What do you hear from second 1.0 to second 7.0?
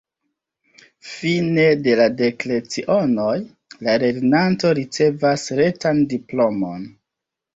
Fine de la dek lecionoj, la lernanto ricevas retan diplomon.